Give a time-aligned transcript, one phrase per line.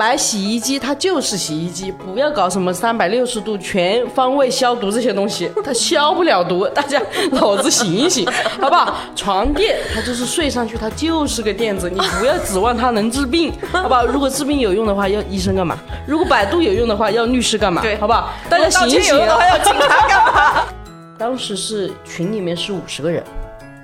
[0.00, 6.66] 买洗衣机它就是洗衣机，不要搞什么三百六十度全方位消毒这些东西， 它消不了毒。
[6.68, 6.98] 大家
[7.32, 8.26] 脑子醒一醒，
[8.58, 8.96] 好不好？
[9.14, 14.06] 床垫它就是睡上去，它就是个垫子，你不要指望它能治病，好不好？
[14.06, 15.76] 如果治病有用的话，要医生干嘛？
[16.06, 17.82] 如果百度有用的话，要律师干嘛？
[17.82, 18.30] 对好不好？
[18.48, 19.18] 大家醒一醒啊。
[19.18, 20.64] 有用的话要警察干嘛？
[21.18, 23.22] 当时是群里面是五十个人，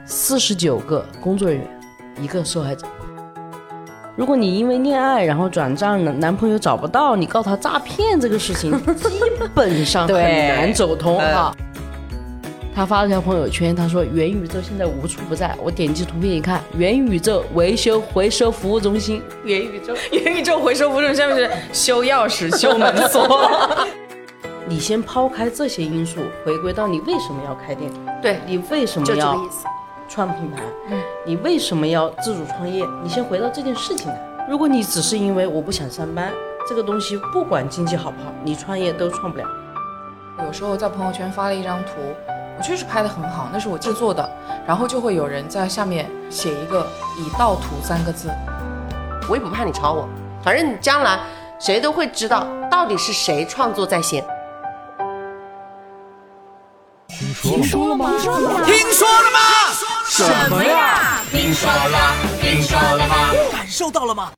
[0.07, 1.69] 四十九个工作人员，
[2.23, 2.87] 一个受害者。
[4.17, 9.20] 如果你因为恋爱然后转账了，男朋友找不到，你告他诈骗这个事情， 基
[9.55, 11.55] 本上很难走通嗯哈。
[12.75, 15.55] 他发了条朋友圈，他说元宇宙现在无处不在。
[15.62, 19.95] 我点击图片一看，元宇宙维修回收服务中心，元宇宙。
[20.11, 23.51] 元宇宙回收服务中心下面是修钥匙、修门锁。
[24.67, 27.91] 你先抛开这些因素，回归到你为什么要开店，
[28.23, 29.67] 对，你为什么就这要个意思。
[30.09, 32.87] 创品牌，嗯你为什么要自主创业？
[33.02, 34.47] 你先回到这件事情来。
[34.48, 36.33] 如果你只是因为我不想上班，
[36.69, 39.44] 这个东西不管经济好不好，你创业都创不了。
[40.44, 41.92] 有时候在朋友圈发了一张图，
[42.56, 44.28] 我确实拍的很好，那是我制作的，
[44.66, 46.86] 然后就会有人在下面写一个
[47.19, 48.31] “以盗图”三个字。
[49.28, 50.09] 我也不怕你抄我，
[50.44, 51.19] 反正你将来
[51.59, 54.25] 谁都会知道到底是谁创作在先。
[57.42, 58.11] 听说了吗？
[58.19, 59.38] 听说了吗？
[60.25, 61.20] 什么呀？
[61.31, 63.17] 听说了，听说了吗？
[63.53, 64.33] 感受到了吗？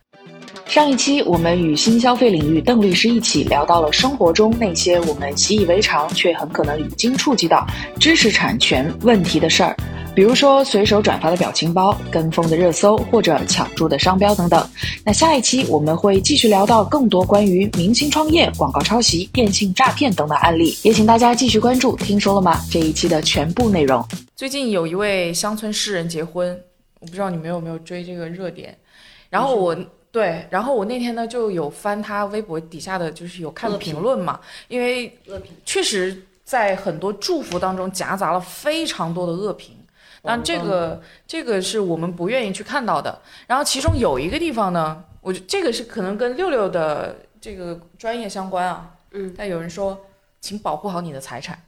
[0.66, 7.64] 上一期我们与新消费领域邓律师一起聊到了生活中那些我们习以为常却很可能已经触及到
[8.00, 9.76] 知识产权问题的事儿，
[10.18, 14.68] 比如说随手转发的表情包、跟风的热搜或者抢注的商标等等。
[15.04, 21.94] 那下一期我们会继续聊到更多关于明星创业、广告抄袭、电信诈骗等等案例，也请大家继续关注。
[21.94, 22.60] 听说了吗？
[22.68, 24.04] 这一期的全部内容。
[24.34, 26.60] 最近有一位乡村诗人结婚，
[26.98, 28.76] 我不知道你们有没有追这个热点。
[29.30, 29.72] 然后我
[30.10, 35.16] 对，然后我那天呢就有翻他微博底下的，就是有看评论嘛，因为
[35.64, 39.76] 确实在很多祝福当中夹杂了非常多的恶评。
[40.22, 43.20] 但这个这个是我们不愿意去看到的。
[43.46, 48.94] 然后其中有一个地方呢，我觉这个是可能跟六六的这个专业相关啊。
[49.12, 49.98] 嗯，但有人说，
[50.40, 51.58] 请保护好你的财产，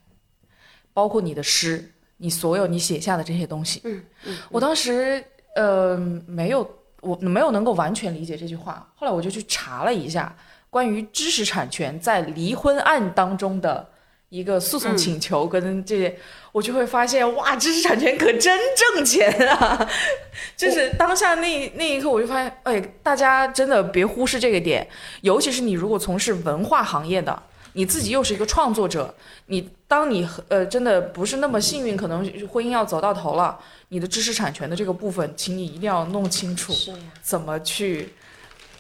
[0.93, 3.81] 包括你的诗，你所有你写下的这些东西。
[3.85, 5.25] 嗯嗯，我当时
[5.57, 5.97] 呃
[6.27, 6.69] 没有
[7.01, 10.37] 我没有能够完全理解这句话，后来我就去查了一下
[10.69, 13.90] 关于知识产权在离婚案当中的
[14.31, 16.19] 一个诉讼请求跟这些，
[16.53, 18.59] 我就会发现哇，知识产权可真
[18.95, 19.89] 挣钱啊！
[20.57, 24.89] 就是当下那那一刻，我就发现，哎，大家真的别忽视这个点，
[25.21, 27.43] 尤其是你如果从事文化行业的。
[27.73, 29.15] 你自己又是一个创作者，
[29.47, 32.19] 你当你呃真的不是那么幸运，可能
[32.49, 33.57] 婚姻要走到头了，
[33.91, 36.75] 你的知识产权的这个部分，请你一定要弄清楚。
[37.23, 38.13] 怎么去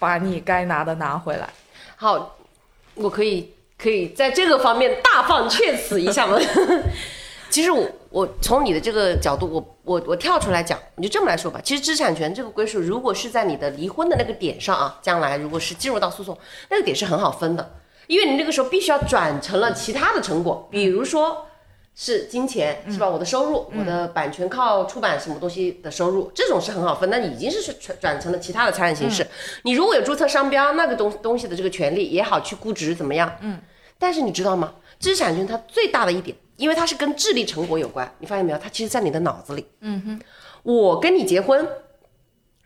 [0.01, 1.49] 把你该拿的拿回来。
[1.95, 2.37] 好，
[2.95, 6.39] 我可以可以在这个方面大放阙词一下吗？
[7.49, 11.61] 其实我我从你的这个角度，我我我跳出来讲，你就这么来说吧。
[11.65, 17.75] 其实知识产权这个归属，如果是在你的离婚的那个点上啊，将来如果是进入到诉讼，那个点是很好分的，
[18.07, 21.47] 因为你那个时候必须要转成了其他的成果，比如说
[21.97, 23.09] 是金钱，是吧？
[23.09, 29.27] 我的收入，我的版权靠出版什么东西的收入，这种是很好分，那已经是转转成了其他的财产形式。
[29.65, 33.37] 你如果有注册商标，那个东东西的这个权利也好去估值怎么样？
[33.41, 33.61] 嗯，
[34.01, 34.73] 但是你知道吗？
[34.99, 38.59] 知识产权它最大的一点，因为它是跟智力成果有关，你发现没有？
[38.59, 39.67] 它其实在你的脑子里。
[39.81, 40.21] 嗯哼，
[40.63, 41.69] 我跟你结婚，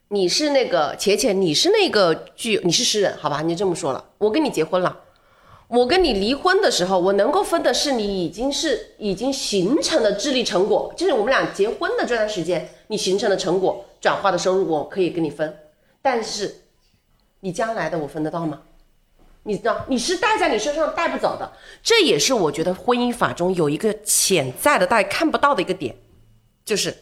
[0.08, 3.42] 你是那个浅浅，你是那个具，你是诗人，好吧？
[3.42, 5.00] 你就这么说了，我跟你结婚了。
[5.66, 15.56] 我跟你离婚的时候，我能够分的是你已经是已经形成的智力成果，就是我们俩结婚的这段时间，你形成的成果转化的收入，我可以跟你分。
[16.02, 16.62] 但是，
[17.40, 18.60] 你将来的我分得到吗？
[19.44, 25.96] 你知道你是带在你身上带不走的，这也是我觉得婚姻法中有一个潜在的、大家看不到的一个点，
[26.64, 26.94] 就是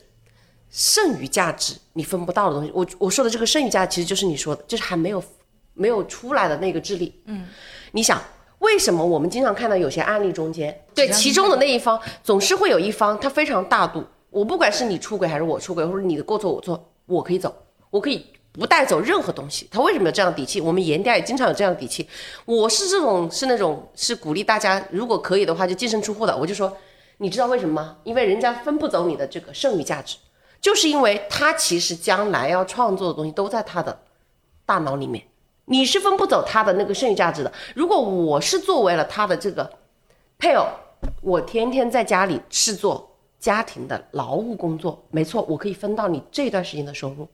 [0.71, 2.71] 剩余价值你分不到的东西。
[2.75, 5.25] 我我说的这个剩余价值，其实就是你说的，就是还没有
[5.73, 7.23] 没有出来的那个智力。
[7.25, 7.47] 嗯，
[7.93, 8.23] 你想。
[8.63, 17.53] 为什么我们经常看到有些案例中间，对其中的那一方总是会有一方他非常大度，我不管是你出轨还是我出轨，或者你的过错我错，我可以走，
[17.91, 19.67] 我可以不带走任何东西。
[19.71, 20.61] 他为什么有这样的底气？
[20.61, 22.07] 我们严家也经常有这样的底气。
[22.45, 26.37] 我是这种是那种是鼓励大家，如果可以的话就净身出户的。
[26.37, 26.77] 我就说，
[27.19, 27.97] 你知道为什么吗？
[28.05, 30.17] 因为人家分不走你的这个剩余价值，
[30.61, 33.99] 就是因为他其实将来要创作的东西都在他的
[34.67, 35.25] 大脑里面。
[35.65, 37.53] 你是分不走他的那个剩余价值的。
[37.75, 39.71] 如果我是作为了他的这个
[40.39, 40.67] 配偶，
[41.23, 47.27] 我天天在家里是做家庭的劳务工作，没错，我可以分到你这段时间的收入。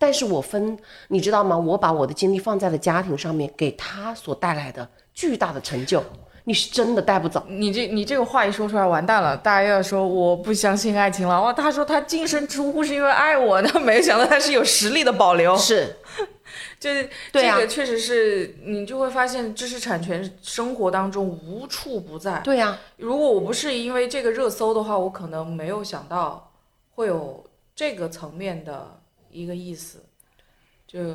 [0.00, 1.58] 但是我分，你知道吗？
[1.58, 6.02] 我把我的精力放在了家庭上面，给他所带来的巨大的成就，
[6.44, 7.44] 你是真的带不走。
[7.46, 11.42] 你这你这个话一说出来，完蛋了，大家又要说我不相信爱情了。
[11.42, 15.54] 哇，他说他净身出户是因为爱我，那没有想到他是有实力的保留。
[15.58, 15.94] 是，
[16.80, 22.40] 就是对啊这个确实是你就会发现知识产权生活当中无处不在。
[22.42, 26.50] 对呀、如果我不是因为这个热搜的话，我可能没有想到
[26.94, 27.44] 会有
[27.76, 28.98] 这个层面的
[29.30, 30.04] 一个意思。
[30.86, 31.14] 就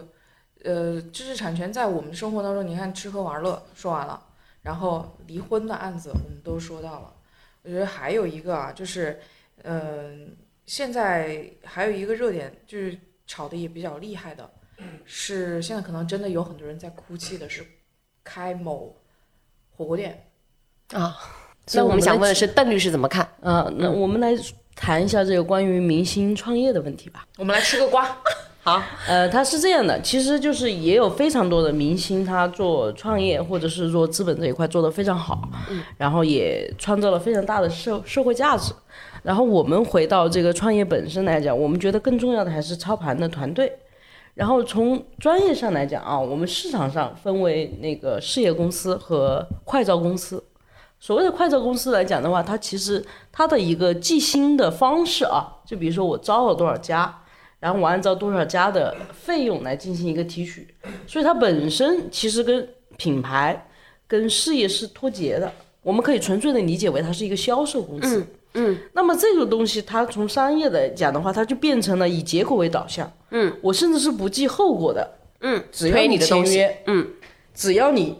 [0.64, 4.26] 呃，知识产权在我们生活当中，你看吃喝玩乐说完了，
[4.62, 7.14] 然后离婚的案子我们都说到了。
[7.62, 9.20] 我觉得还有一个啊，就是
[9.64, 10.36] 嗯、
[10.66, 12.98] 现在还有一个热点就是
[13.28, 14.50] 炒的也比较厉害的，
[15.04, 17.66] 是现在可能真的有很多人在哭泣的是
[18.24, 18.96] 开某
[19.72, 20.30] 火锅店。
[20.94, 21.16] 啊。
[21.68, 23.28] 所以我们来那我们想问的是，邓律师怎么看？
[23.42, 24.36] 啊，那我们来
[24.76, 27.26] 谈一下这个关于明星创业的问题吧。
[27.38, 28.06] 我们来吃个瓜。
[28.62, 35.48] 好，呃，他是这样的，其实就是也有非常多的明星，他做创业或者是做资本这一块做得非常好，
[36.00, 38.74] 然后也创造了非常大的社社会价值。
[39.22, 43.72] 然后我们回到这个创业本身来讲，我们觉得更重要的还是操盘的团队。
[44.34, 50.44] 然后从专业上来讲啊，我们市场上分为那个事业公司和快招公司。
[51.06, 57.16] 所谓的快招公司来讲的话，它其实它的一个计薪的方式啊，就比如说我招了多少家，
[57.60, 60.68] 然后我按照多少家的费用来进行一个提取，
[61.06, 62.68] 所以它本身其实跟
[62.98, 63.68] 品牌、
[64.08, 65.54] 跟事业是脱节的。
[65.84, 68.26] 我们可以纯粹的理解为它是一个销售公司。
[68.56, 73.14] 嗯，那么这个东西它从商业的讲的话，它就变成了以结果为导向。
[73.30, 75.08] 嗯，我甚至是不计后果的。
[75.42, 77.08] 嗯，只要推你的东西签约，嗯，
[77.54, 78.18] 只要你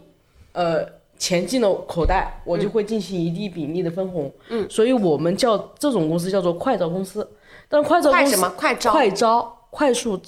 [0.52, 0.86] 呃
[1.18, 4.32] 钱进了口袋，我就会进行一定比例的分红。
[4.50, 7.28] 嗯，所以我们叫这种公司叫做快招公司。
[7.68, 8.54] 但快招公司快什么？
[8.56, 8.92] 快招？
[8.92, 10.20] 快招，快速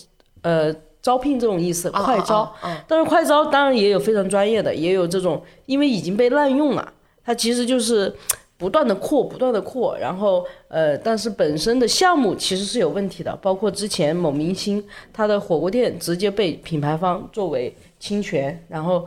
[0.41, 2.51] 呃招聘这种意思，啊快招。
[2.87, 6.93] 但是快招当然也有非常专业的，也有这种因为已经被滥用了，
[7.23, 8.13] 它其实就是
[8.57, 19.05] 不断的扩，不断的扩，然后呃，但是本身的项目其实是有问题的，包括之前某明星他的火锅店直接被品牌方作为侵权，然后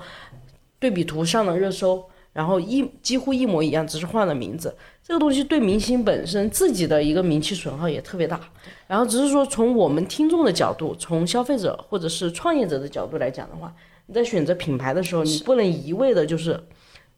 [0.81, 4.75] 对比图上了热搜，然后一几乎一模一样，只是换了名字。
[5.05, 8.41] 这个东西对明星本身自己的一个名气损耗也特别大。
[8.87, 13.75] 然后只是说从我们听众的角度，从消费者或者是创业者的角度来讲的话，
[14.07, 16.61] 你在选择品牌的时候，你不能一味的就是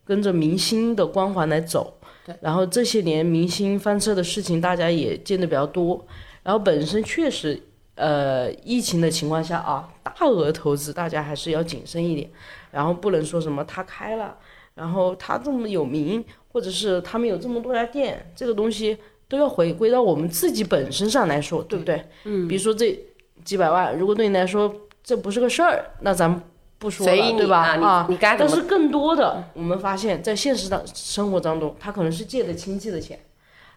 [0.04, 1.94] 跟着明星的光环来走。
[2.40, 6.02] 然后这些年明星翻车的事情，大家也见得比较多。
[6.42, 7.60] 然后本身确实，
[7.96, 12.30] 呃，疫情的情况下啊，大额投资大家还是要谨慎一点。
[12.72, 14.36] 然后不能说什么他开了，
[14.74, 18.98] 然后他这么有名，或者是他们有这么多家店，这个东西
[19.28, 22.04] 都要回归到我们自己本身上来说，对不对？
[22.24, 22.48] 嗯。
[22.48, 22.98] 比如说这
[23.44, 24.74] 几百万，如果对你来说
[25.04, 26.40] 这不是个事儿，那咱们
[26.78, 27.58] 不说了，对吧？
[27.60, 33.18] 啊你你该但是更多的，我们发现，在现实当生活当中，他可能是借的亲戚的钱，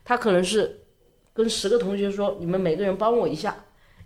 [0.04, 0.80] 他可能是
[1.34, 3.56] 跟十个同学说，你们每个人帮我一下。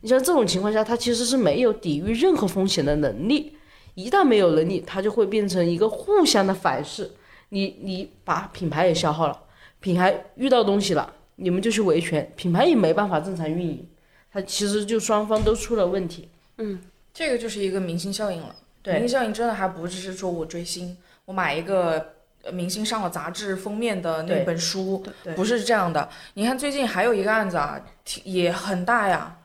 [0.02, 3.56] 你像这种情况下，他其实是没有抵御任何风险的能力。
[3.96, 7.12] 一旦没有能力，它就会变成一个互相的反噬。
[7.50, 9.40] 你你把品牌也消耗了，
[9.80, 13.88] 品牌遇到东西了，你们就去维权，品牌也没办法正常运营，
[14.32, 16.30] 它其实就双方都出了问题。
[16.58, 16.80] 嗯
[17.12, 18.56] 这个就是一个明星效应了。
[18.84, 25.04] 对明星效应真的还不只是说我追星，我买一个呃明星上了杂志封面的那本书，
[25.36, 26.08] 不是这样的。
[26.36, 29.36] 你看最近还有一个案子啊，挺也很大呀，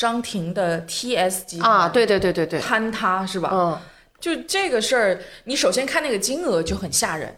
[0.00, 3.50] 张庭的 TS 集团啊，对对对对对，坍塌是吧？
[3.52, 3.78] 嗯，
[4.18, 7.36] 就这个事儿，你首先看那个金额就很吓人，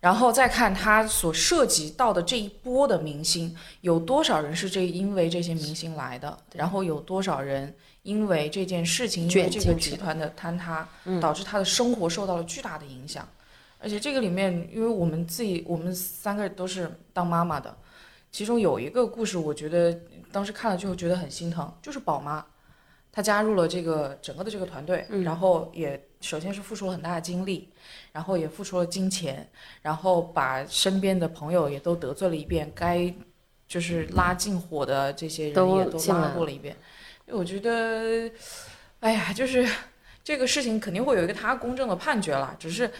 [0.00, 10.86] 然后再看他所涉及到的这一波的明星，有多少人是这因为这些明星来的，然后有多少人因为这件事情，因为这个集团的坍塌，
[11.18, 13.26] 导致他的生活受到了巨大的影响。
[13.78, 17.74] 而且这个里面，因为我们自己，我们三个都是当妈妈的，
[18.30, 19.98] 其中有一个故事，我觉得
[20.32, 22.44] 当时看了就觉得很心疼，就是宝妈，
[23.10, 27.70] 她加入了这个整个的这个团队，然后也首先是付出了很大的精力，
[28.12, 29.48] 然后也付出了金钱，
[29.82, 33.12] 然后把身边的朋友也都得罪了一遍，该
[33.68, 36.76] 就是拉近火的这些人也都拉过了一遍。
[37.28, 38.30] 我觉得，
[39.00, 39.68] 哎呀，就是
[40.22, 42.90] 这个事情肯定会有一个他公正的判决啦，只是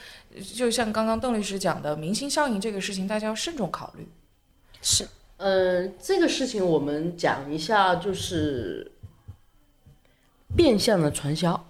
[0.55, 4.09] 就像刚刚邓律师讲的，明星效应这个事情，大家要慎重考虑。
[4.83, 5.07] 是
[5.37, 8.91] 呃，这个事情我们讲一下，就是
[10.57, 11.67] 变相的传销。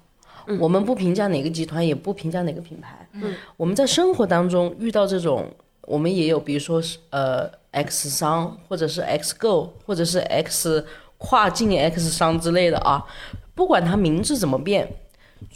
[0.60, 3.08] 我们不评价哪个集团，也不评价哪个品牌。
[3.14, 10.86] 嗯，我们在生活当中遇到这种，我们也有，比如说是呃 X 商，或者是 X Go，或者是 X
[11.18, 13.04] 跨境 X 商之类的啊。
[13.56, 14.88] 不管它名字怎么变，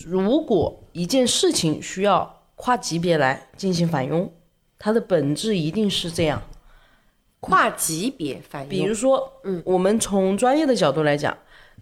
[0.04, 4.32] 如果一件事情需要跨级别来进行返佣，
[4.76, 6.42] 它的本质一定是这样。
[7.40, 11.36] 跨级别反应，比如说，嗯，我们从专业的角度来讲，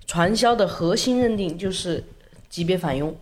[0.07, 2.03] 传销的核心认定就是
[2.49, 3.15] 级别返佣。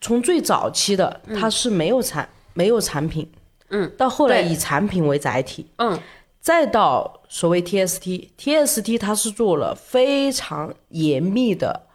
[0.00, 3.30] 从最早期的它是没有产、没有产品，
[3.70, 5.98] 嗯，到后来以产品为载体，嗯，
[6.40, 11.86] 再到所谓 TST，TST 它是做了非常严密的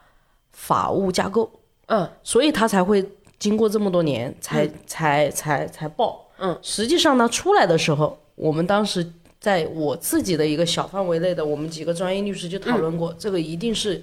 [0.50, 1.50] 法务架构，
[1.86, 6.26] 嗯，所以它才会经过这么多年才、才才才爆。
[6.38, 9.12] 嗯，实际上呢，出来的时候，我们当时
[9.42, 14.00] 在我自己的一个小范围内的，我们几个专业律师就讨论过，这个一定是，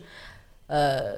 [0.68, 1.16] 呃，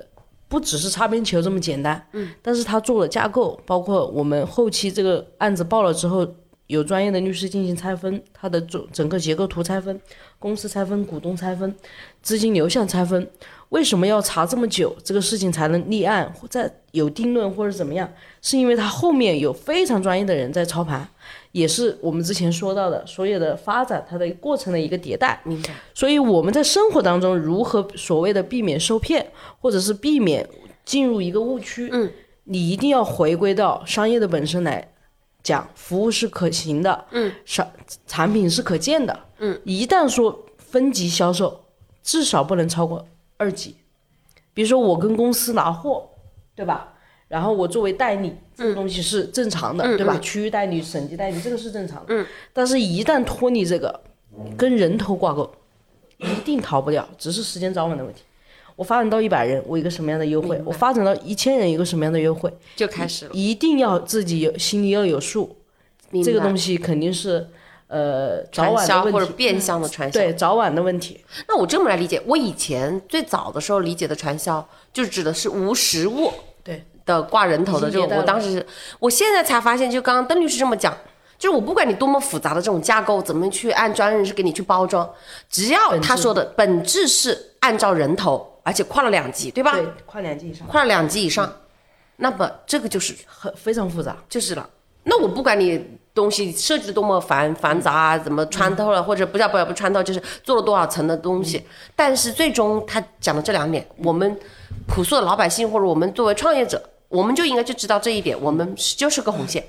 [0.48, 2.08] 不只是擦边球这么简单。
[2.12, 6.24] 嗯，但是他做了架构，包括我们后期这个案子报了之后，
[6.72, 10.00] 有专业的律师进行拆分，它的整整个结构图拆分，
[10.40, 11.76] 公司拆分，股东拆分，
[12.22, 13.30] 资金流向拆分。
[13.70, 18.10] 为什么要查这么久，这个事情才能立案，或在有定论或者怎么样？
[18.42, 21.06] 是因为它后面有非常专业的人在操盘，
[21.52, 25.42] 也是我们之前说到的所有的发展它的过程的一个迭代。
[25.44, 25.74] 明白。
[25.94, 29.28] 所以我们在生活当中如何所谓的避免受骗，
[29.60, 30.48] 或者是避免
[30.86, 32.10] 进入一个误区，嗯，
[32.46, 34.91] 你一定要回归到商业的本身来
[35.44, 37.72] 讲，服务是可行的，嗯，产
[38.06, 41.64] 产品是可见的，嗯，一旦说分级销售，
[42.04, 43.06] 至少不能超过
[43.38, 43.76] 二级。
[44.54, 46.10] 比如说我跟公司拿货，
[46.56, 46.94] 对吧？
[47.28, 50.18] 然后我作为代理，这个东西是正常的，对吧？
[50.20, 52.08] 区域代理、省级代理，这个是正常的。
[52.10, 52.26] 嗯。
[52.52, 54.02] 但是，一旦脱离这个，
[54.58, 55.50] 跟人头挂钩，
[56.18, 58.24] 一定逃不掉，只是时间早晚的问题。
[58.76, 60.62] 我发展到一百人，我一个什么样的优惠？
[60.66, 62.52] 我发展到一千人，一个什么样的优惠？
[62.76, 63.32] 就开始了。
[63.34, 65.58] 一定要自己有心里要有数，
[66.24, 67.48] 这个东西肯定是
[67.88, 70.20] 呃早传晚的问题，销或者变相的传销。
[70.20, 71.20] 对早晚的问题。
[71.48, 76.32] 那我这么来理解，我以前最早的时候理解的传销，就指的是无实物
[76.64, 78.10] 对的挂人头的这种。
[78.18, 78.66] 我当时是，
[79.00, 80.96] 我现在才发现，就刚刚邓律师这么讲，
[81.38, 85.10] 就是我不管你多么复杂的这种架构，怎么去按专业人士给你去包装，
[85.50, 89.72] 只要他说的本质是按照人头，而且跨了两级，对吧？
[89.72, 91.52] 对，跨两级以上，跨了两级以上，
[92.18, 94.18] 那么这个就是很非常复杂。
[94.30, 94.70] 就是了。
[95.04, 101.66] 那我不管你东西设计的多么繁繁杂啊，怎么穿透了，或者不叫不要不穿透，就是做了多少层的东西，
[101.96, 104.40] 但是最终他讲的这两点，我们
[104.88, 109.66] 朴素的老百姓或者我们作为创业者，我们就应该就知道这一点，我们就是个红线，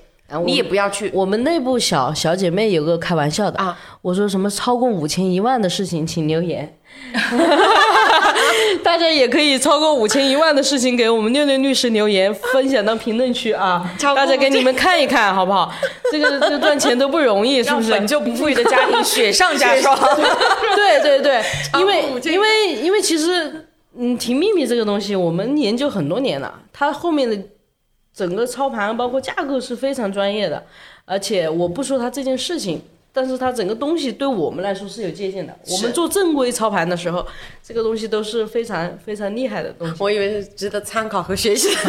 [0.46, 6.76] 你也不要去我们内部小小姐妹有个开玩笑的啊，我说什么超过五千一万的事情请留言，
[8.82, 15.72] 大家也可以超过五千一万的事情给我们六六律师留言，分享到评论区啊，大家给你们看一看好不好？
[16.10, 17.90] 这个这个赚钱都不容易，是不是？
[17.90, 19.96] 让本就不富裕的家庭雪上加霜。
[20.74, 21.42] 对对对，
[21.78, 23.66] 因为因为因为其实
[23.98, 27.36] 嗯，提秘密这个东西，我们研究很多年了，它后面的
[28.14, 30.62] 整个操盘包括架构是非常专业的，
[31.04, 32.82] 而且我不说他这件事情。
[33.14, 35.54] 但是他整个东西对我们来说是有借鉴的。
[35.68, 37.22] 我们做正规操盘的时候，
[37.62, 39.94] 这个东西都是非常非常厉害的东西。
[39.98, 41.80] 我以为是值得参考和学习的。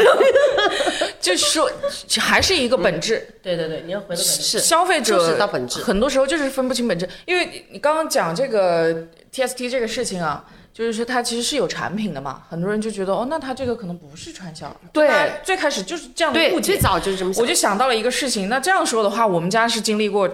[1.21, 1.71] 就是说，
[2.19, 3.25] 还是一个本质。
[3.41, 4.41] 对对对，你要回到本质。
[4.41, 8.93] 是消费者就是到本质很多时候就是分不清本质，因为你刚刚讲这个
[9.33, 14.75] TST 这个事情啊，就是说它其实是有产品的嘛，很多人就觉得哦，那它这个可能不是传销。
[14.91, 16.81] 对最开始就是这样的误对，最解。
[16.81, 20.27] 早就是这么想我，就想到了一个事情，那这样说的话，我们家是经历过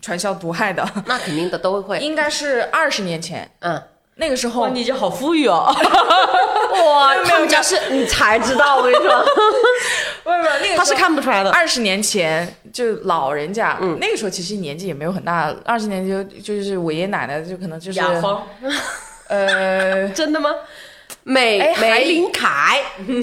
[0.00, 1.98] 传销毒害的，那肯定的都会。
[1.98, 3.82] 应该是二十年前，嗯，
[4.14, 5.74] 那个时候哇，你就好富裕哦！
[6.84, 9.10] 哇，他们家是你才知道，我跟你说，
[10.22, 11.50] 不是不是那个他是看不出来的。
[11.50, 18.46] 二十年前就老人家，那个时候其实年纪也没有很大，二十年就就是我爷爷奶奶就可能就是雅芳，
[19.28, 20.50] 呃，真的吗？
[21.22, 22.82] 美哎还梅林凯，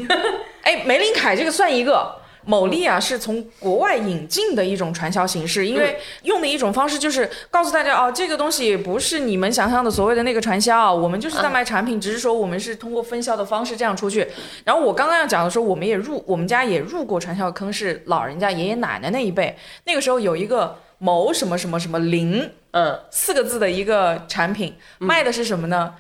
[0.64, 2.16] 哎，梅林凯这个算一个。
[2.48, 14.28] 某利啊，是从国外引进的一种传销形式，因为用的一种方式就是告诉大家哦，这个东西不是你们想象的所谓的那个传销，我们就是在卖产品，只是说我们是通过分销的方式这样出去。
[14.64, 25.96] 然后我刚刚要讲的时候，我们也入，我们家也入过传销坑，是老人家爷爷奶奶那一辈，那个时候有一个某什么什么什么零嗯，四个字的一个产品，卖的是什么呢？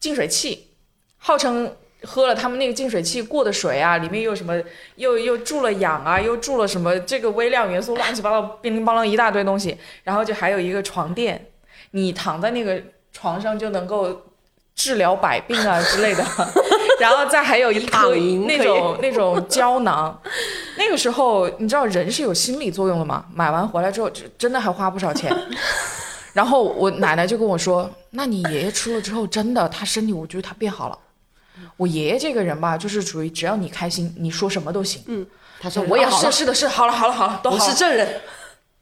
[0.00, 0.68] 净水器，
[1.18, 4.60] 号称喝了他们那个净水器过的水啊，里面又什么
[4.96, 11.46] 又又注了氧啊，又注了什么这个微量元素，乱七八糟乒铃乓啷一大堆东西，然后就还有一个床垫，
[11.92, 12.82] 你躺在那个
[13.12, 14.22] 床上就能够
[14.74, 16.24] 治疗百病啊之类的，
[17.04, 18.14] 然后再还有一颗
[18.46, 20.18] 那种那种胶囊，
[20.78, 23.26] 那个时候你知道人是有心理作用的嘛？
[23.34, 25.30] 买完回来之后，真的还花不少钱。
[26.32, 30.98] 然后我奶奶就跟我说：“那你爷爷吃了之后，真的他身体，我觉得他变好了。”
[31.76, 35.02] 我爷爷这个人吧，就是属于只要你开心，你说什么都行。
[35.06, 35.26] 嗯，
[35.60, 37.62] 他说我也好了，是是的是，好了好了好了，都好了。
[37.62, 38.20] 我是证人。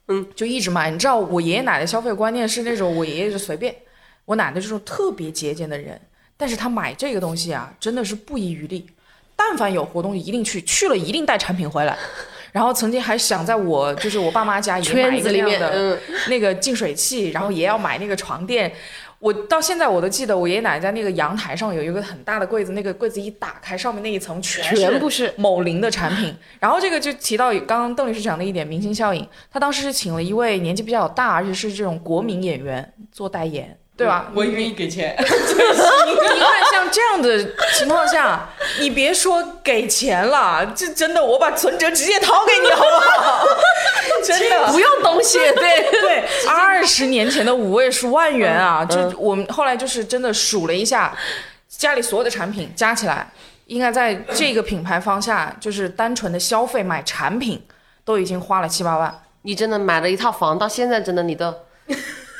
[0.07, 0.89] 嗯就一直买。
[0.89, 3.75] 你知道我爷爷奶奶消费观念是那种，我爷爷就随便，
[4.25, 5.99] 我奶奶这种特别节俭的人，
[6.37, 8.85] 但是他买这个东西啊，真的是不遗余力，
[9.35, 11.97] 但凡有活动一定去，去了一定带产品回来。
[12.51, 15.99] 然后曾经还想在我就是我爸妈家也买一个那样的嗯
[16.29, 18.71] 那个净水器，然后也要买那个床垫。
[19.17, 26.35] 我到现在我都记得，我爷爷奶奶在那个阳台上有一个很大的柜子，那个柜子一打开，上面那一层全全部是某林的产品。
[26.59, 34.31] 然后这个就提到刚刚邓律师讲的一点明星效应，他当时是请了一位年纪比较大，而且是这种国民演员做代言，对吧？
[34.33, 35.15] 我愿意给钱。
[35.19, 36.37] 你看，
[36.71, 38.49] 像这样的情况下，
[38.81, 43.45] 你别说给钱了，这真的，我把存折直接掏给你，好不好？
[44.25, 51.15] 真的不用东西，对对，二十年前的五位数万元啊，就我们后来就是真的数了一下，
[51.67, 53.31] 家里所有的产品加起来，
[53.67, 57.63] 应该在这个品牌方下，就是单纯的消费买产品，
[58.03, 59.21] 都已经花了七八万。
[59.43, 61.63] 你真的买了一套房，到现在真的你的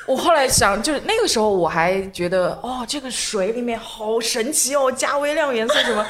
[0.06, 6.06] 我后来想，就是那个时候我还觉得，哦，这个水里面好神奇哦，加微量元素什么，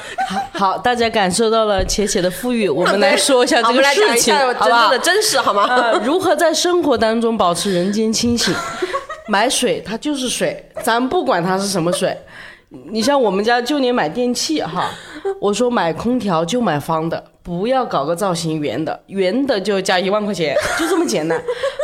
[0.52, 4.98] 好，大家感受到了浅浅的富裕，我们来说一下这个好我们来讲事情，一下真正的？
[4.98, 5.64] 真实好吗？
[5.68, 8.54] 呃，如何在生活当中保持人间清醒？
[9.28, 12.16] 买水它就是水，咱不管它是什么水。
[12.90, 14.90] 你像我们家就连买电器哈，
[15.40, 21.40] 我说买空调就买方的，不要搞个造型圆的，圆的就加一万块钱，就这么简单。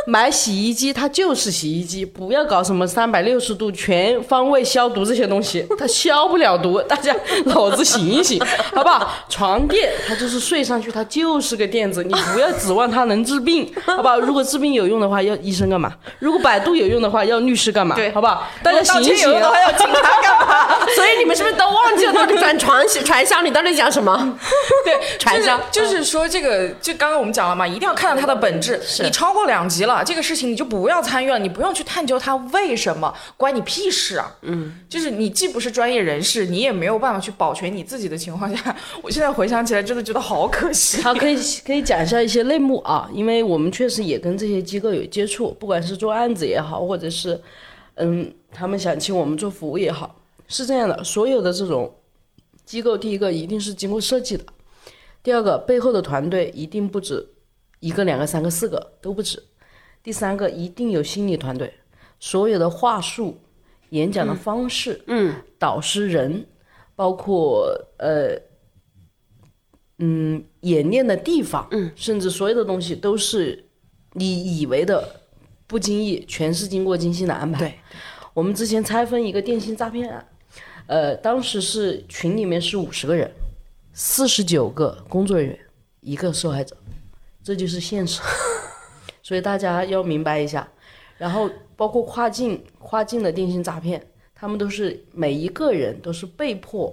[0.07, 6.81] 买洗衣机它就是洗衣机，不要搞什么三百六十度全方位消毒这些东西，它消不了毒。
[6.83, 8.43] 大家脑子醒一醒，
[8.75, 9.11] 好不好？
[9.29, 14.19] 床垫它就是睡上去，它就是个垫子，你不要指望它能治病，好不好？
[14.19, 15.93] 如果治病有用的话，要医生干嘛？
[16.19, 17.95] 如果百度有用的话，要律师干嘛？
[17.95, 18.49] 对好不好？
[18.63, 19.33] 大家醒一醒啊！
[19.33, 20.87] 有用的话要警察干嘛？
[20.97, 23.43] 所以你们是不是都忘记了到底传传传销？
[23.43, 24.39] 你到底讲什么？
[24.85, 28.79] 对， 传销就是就是说这个，就刚刚我们讲了嘛，一定要看到它的本质。
[29.03, 34.37] 你超过两级了，这个事情你就不要参与了，你不用去探究它为什么，关你屁事啊！
[34.43, 41.01] 嗯，就是你既不是专业人士，你也没有办法去保全你自己的情况下， 我现在回想起来真的觉得好可惜。
[41.03, 47.41] 好，可以可以讲一下一些内幕啊，因为我们确实也跟这些机构有接触，不管是做案子也好，或者是
[47.97, 50.17] 嗯，他们想请我们做服务也好，
[50.49, 51.93] 是这样的，所有的这种
[52.71, 54.45] 机构，第一个一定是经过设计的，
[55.25, 57.27] 第二个背后的团队一定不止
[57.81, 59.43] 一个、两个、三个、四个都不止，
[60.05, 61.75] 第三个一定有心理团队，
[62.21, 63.41] 所有的话术、
[63.89, 66.47] 演讲的方式，嗯，导师人，
[66.95, 68.41] 包括呃。
[70.03, 73.69] 嗯，演练的地方，嗯，甚至所有的东西都是
[74.15, 75.21] 你以为的，
[75.67, 77.59] 不经意全是经过精心的安排。
[77.59, 77.75] 对，
[78.33, 80.27] 我们之前拆分一个电信诈骗案，
[80.91, 83.31] 呃，当时是群里面是五十个人，
[83.93, 85.57] 四十九个工作人员，
[86.01, 86.77] 一个受害者，
[87.45, 88.21] 这就是现实。
[89.23, 90.67] 所以大家要明白一下。
[91.17, 96.93] 然后包括跨境跨境的电信诈骗，他们都是每一个人都是被迫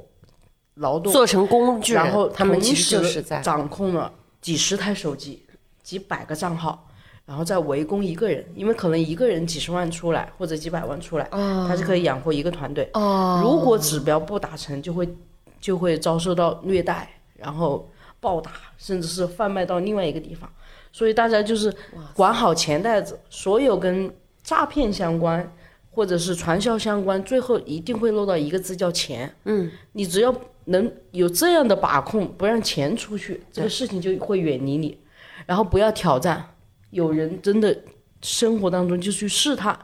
[0.76, 5.44] 劳动做成工具人，然后他们其实就是在掌控了几十台手机、
[5.82, 6.88] 几百个账号，
[7.28, 12.90] 然后再围攻一个人，因为可能一个人几十万出来或者几百万出来，他是可以养活一个团队。
[12.94, 15.08] 哦，如果指标不达成，就会
[15.60, 17.90] 就会遭受到虐待，然后
[18.22, 20.50] 暴打，甚至是贩卖到另外一个地方。
[20.94, 21.72] 所以大家就是
[22.14, 24.10] 管好钱袋子，所有跟
[24.42, 25.54] 诈骗相关
[25.92, 29.30] 或者是传销相关，最后一定会落到一个字叫钱。
[29.44, 30.34] 嗯，你只要
[30.66, 34.98] 能有这样的把控，不让钱出去，这个事情就会远离你。
[35.46, 36.44] 然后不要挑战，
[36.90, 37.78] 有人真的
[38.22, 39.78] 生活当中就去试探，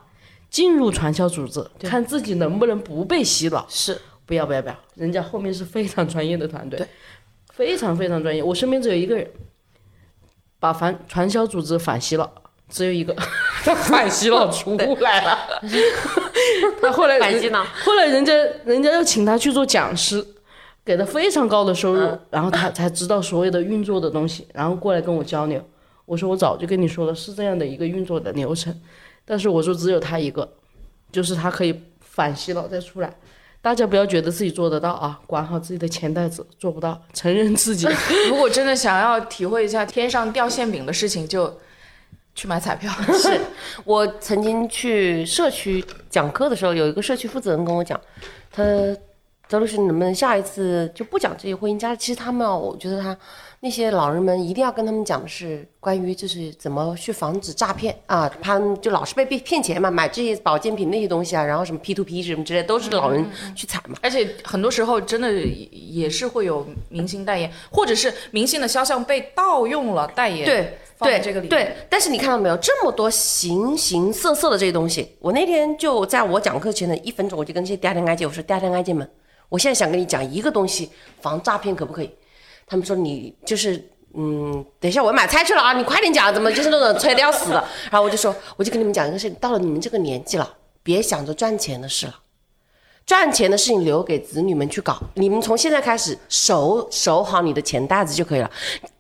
[0.50, 3.66] 进入传销组织，看自己能不能不被洗脑。
[3.70, 6.88] 是不要不要不要，人家后面是非常专业的团队对，
[7.54, 8.42] 非常非常专业。
[8.42, 9.30] 我身边只有一个人，
[10.60, 12.32] 把反传销组织反洗脑，
[12.70, 13.14] 只有一个，
[13.66, 15.38] 他反洗脑出来了。
[16.82, 18.34] 他后来反洗脑，后来人家
[18.66, 20.26] 人家要请他去做讲师，
[20.86, 25.62] 给他非常高的收入，然后他才知道所有的运作的东西，然后过来跟我交流。
[26.06, 28.78] 我说我早就跟你说了，是这样的一个运作的流程，
[29.24, 30.48] 但是我说只有他一个，
[31.12, 33.14] 就是他可以反洗脑再出来。
[33.62, 37.88] 大家不要觉得自己做得到啊，管好自己的钱袋子，做不到，承认自己。
[38.28, 41.58] 如果真的想要体会一下天上掉馅饼的事情，就
[42.36, 42.92] 去买彩票。
[43.16, 43.40] 是
[43.86, 47.98] 我曾经去社区讲课的时候，有一个社区负责人跟我讲，
[48.52, 48.62] 他
[49.48, 51.96] 周律师，你能不能下一次就不讲这些婚姻家？
[51.96, 53.18] 其实他们啊，我觉得他
[53.64, 63.98] 那些老人们一定要跟他们讲的是关于就是怎么去防止诈骗啊，他们就老是被被骗钱嘛，买这些保健品那些东西啊，然后什么 P to P 什么之类，都是老人去踩嘛。
[64.02, 65.32] 而且很多时候真的
[65.72, 71.50] 也是会有明星代言，或者是明星的肖像被盗用了代言，对对放在这个里面。
[71.50, 79.10] 对，但是你看到没有，这么多形形色色的这些东西，我那天就在我讲课前的一分钟，我就跟这些嗲嗲挨姐我说：“嗲嗲挨姐们，
[79.48, 80.90] 我现在想跟你讲一个东西，
[81.22, 82.10] 防诈骗可不可以？”
[82.68, 85.74] 他们说：“你就是。”嗯，等一下，我要买菜去了啊！
[85.74, 87.56] 你快点讲，怎么就是那种催的要死的？
[87.90, 92.20] 然后我就说，我就跟你们讲一个事情，到了你们这个年纪了，别想着赚钱的事了，
[93.08, 95.00] 赚钱的事情留给子女们去搞。
[95.16, 98.52] 你们从现在开始守守好你的钱袋子就可以了。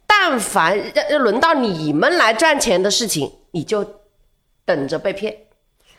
[0.07, 3.85] 但凡要要轮到你们来赚钱的事情，你就
[4.65, 5.37] 等着被骗。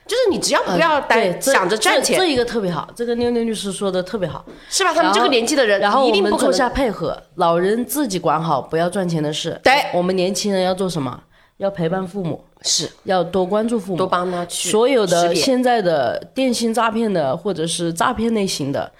[0.07, 4.45] 就是你只要不要对这担想着赚钱，这这一个特别好，这个妞妞律师说的特别好。
[4.69, 4.93] 是吧？
[4.93, 9.59] 他们这个年纪的人，然后一我们做定不可能下配合，老人自己管好，不要赚钱的事。
[9.62, 11.23] 对我们年轻人要做什么？
[11.59, 18.90] 要陪伴父母，是要多关注父母，多帮他去所有的现在的电信诈骗的或者是诈骗类型的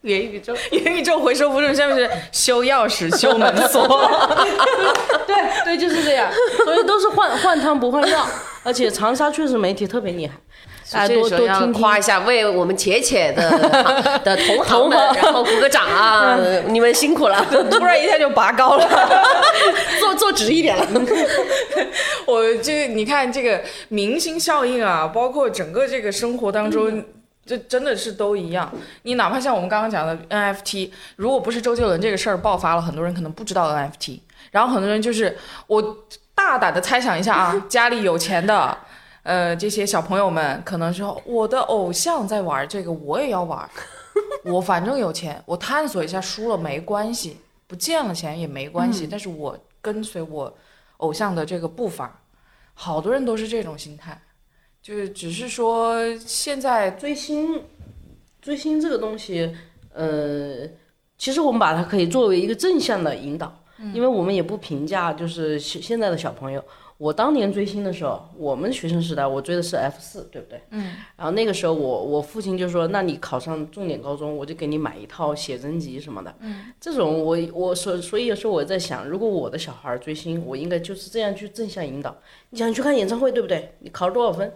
[0.00, 3.86] 元宇宙， 元宇宙回收服务下面是修钥匙、修门锁。
[5.24, 6.28] 对对，就是这样，
[6.64, 8.26] 所以都是换换汤不换药，
[8.62, 10.34] 而且长沙确实媒体特别厉害，
[10.92, 11.72] 大家多多听听。
[11.72, 13.50] 夸一下，为我们浅浅的
[14.22, 16.36] 的同行们，然后鼓个掌啊！
[16.68, 18.86] 你们辛苦了，突然一下就拔高了。
[19.98, 20.86] 坐坐直一点了。
[22.26, 27.02] 我这个你看这个明星效应啊，包括整个这个生活当中，
[27.46, 28.70] 这真的是都一样。
[29.02, 34.20] 你哪怕像我们刚刚讲的 NFT，如果不是周杰伦这个事儿爆发了，很多人可能不知道 NFT，
[34.50, 35.96] 然后很多人就是我
[36.40, 38.76] 大胆的猜想一下啊， 家里有钱的。
[39.22, 43.68] 呃，这些小朋友们可能说，我的偶像在玩这个，我也要玩。
[44.44, 49.06] 我反正有钱，我探索一下，输了没关系，不见了钱也没关系。
[49.08, 50.52] 但是我跟随我
[50.96, 52.20] 偶像的这个步伐，
[52.72, 54.20] 好多人都是这种心态，
[54.82, 57.62] 就是只是说现在追星，
[58.40, 59.54] 追星这个东西，
[59.92, 60.66] 呃，
[61.18, 63.59] 其实我们把它可以作为一个正向的引导，
[63.94, 66.62] 因为我们也不评价就是现现在的小朋友。
[66.98, 70.60] 我当年追星的时候，我们学生时代我追的是 F 四，对不对？
[70.68, 70.96] 嗯。
[71.16, 76.34] 然后那个时候我我父亲就说，那你考上重点高中，我就给你买一套写真集什么的。
[76.40, 76.66] 嗯。
[76.78, 82.14] 这种我我所所以有时候我在想，如果我的小孩追星，我应该就是这样去正向引导。
[82.50, 83.72] 你想去看演唱会，对不对？
[83.78, 84.52] 你考了多少分？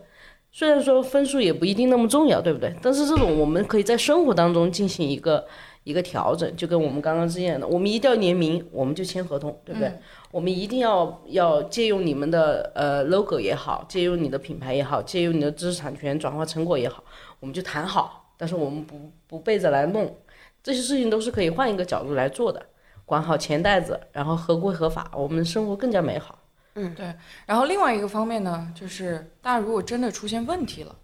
[0.53, 2.75] 虽然说分数也不一定那么重要，对不对？
[2.83, 5.47] 但是这种我们可以在生活当中进行一个
[5.85, 9.93] 一个调整，就跟我们刚刚这样的，我们一定要联名，我们就签合同，对不对？
[10.31, 17.05] 我们一定要要借用你们的呃 logo 也好，借用你的品牌也好，借用你的知识产权转化成果也好，
[17.39, 20.17] 我们就谈好，但是我们不不背着来弄，
[20.63, 22.61] 这些事情都是可以换一个角度来做的，
[23.05, 26.39] 管好钱袋子，然后合规合法，我们生活更加美好。
[26.77, 27.15] 嗯，对
[27.47, 30.97] 然后另外一个方面呢，就是大家如果真的出现问题了，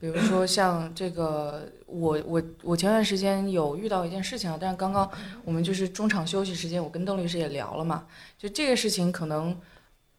[0.00, 5.10] 比如说像这个，我我我前段时间有遇到一件事情啊，但是刚刚
[5.44, 8.04] 我们就是中场休息时间，我跟邓律师也聊了嘛，
[8.38, 9.56] 就这个事情可能，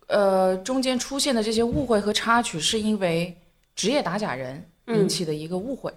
[0.07, 3.35] 呃，中间出现的这些误会和插曲，是因为
[3.75, 5.93] 职业打假人引起的一个误会。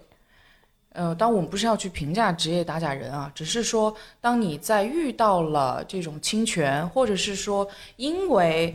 [0.94, 7.66] 呃，当我们不是要去评价职业打假人啊，只是说，当你在遇到了这种侵权，或者是说
[7.96, 8.74] 因为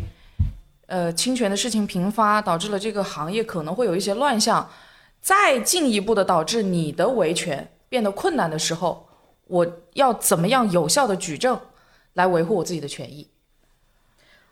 [0.87, 4.67] 呃侵权的事情频发，导致了这个行业可能会有一些乱象，
[5.27, 9.05] 再进一步的导致你的维权变得困难的时候，
[9.47, 11.59] 我要怎么样有效的举证
[12.13, 13.27] 来维护我自己的权益？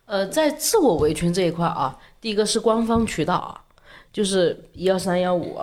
[0.04, 3.64] 呃，在自我维权这一块啊，第一个是官方渠道啊，
[4.12, 5.58] 就是一二三幺五，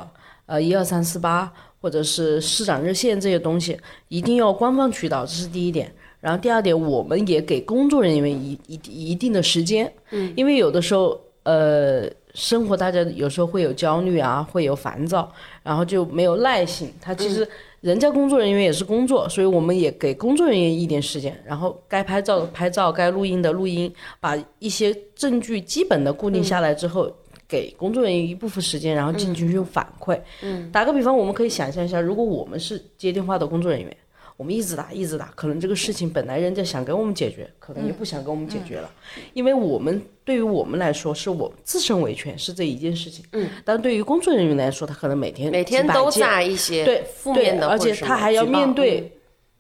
[0.47, 5.95] 呃一二三四八，或者是市长热线这些东西，一定要官方渠道，这是第一点。
[6.21, 16.93] 然后第二点，我们也给工作人员一一一定的时间，嗯，因为有的时候，呃，生活大家有时候会有焦虑啊，会有烦躁，然后就没有耐性。
[17.01, 17.47] 他其实
[17.81, 27.11] 人家工作人员也是工作，所以我们也给工作人员一点时间，然后该拍照的拍照，该录音的录音，把一些证据基本的固定下来之后。
[27.49, 30.19] 给工作人员一部分时间，然后进行去反馈。
[30.41, 33.95] 嗯，打个比方，我们可以想象一下，如果我们是接电话的工作人员，
[34.37, 38.91] 我们一直打一直打，可能这个事情本来人家想给我们解决，可能也不想给我们解决了，
[39.35, 43.25] 因为我们对于我们来说，是我自身维权是这一件事情。
[43.33, 49.13] 嗯，但对于工作人员来说，他可能每天每天都在一些对负面的，而且他还要面对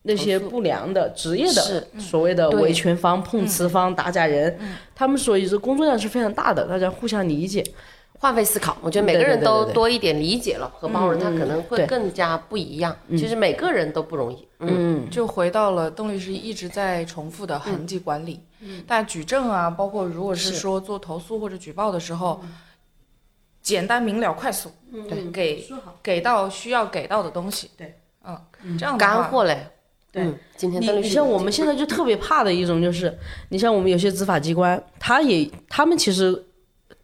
[0.02, 4.58] 那些不良的职业的是所谓的维权方、碰瓷方、打假人，
[4.94, 7.64] 他们所以这工作量是非常大的，大家互相理解。
[8.22, 12.96] 换位思考，我觉得每个人都多一点理解了和包容，他可能会更加不一样。
[13.11, 18.38] 其实每个人都不容易，嗯，就回到了邓律师一直在重复的痕迹管理。
[18.61, 22.40] 嗯，但举证啊，包括如果是说做投诉或者举报的时候，
[23.61, 24.70] 简单明了、快速，
[25.08, 25.68] 对，给
[26.00, 27.72] 给到需要给到的东西。
[27.76, 28.38] 对，嗯，
[28.78, 29.66] 这样干货嘞。
[30.12, 30.22] 对。
[30.22, 36.44] 嗯，今天你邓律师你像我们现在就特别怕的一种就是，你像我们有些执法机关，他也他们其实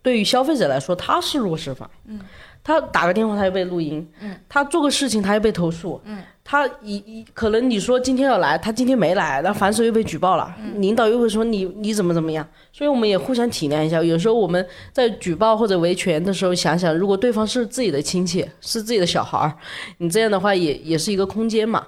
[0.08, 2.18] 对于消费者来说，他是弱势方，嗯，
[2.64, 14.02] 他打个电话他又被录音，嗯，他做个事情他又被投诉，嗯，他一一可能你说今天要来，他今天没来，那反手又被举报了，领导又会说你你怎么怎么样，所以我们也互相体谅一下。
[14.02, 19.52] 有时候我们在举报或者维权的时候，想想如果对方是自己的亲戚，是自己的小孩儿，
[19.98, 21.86] 你这样的话也也是一个空间嘛。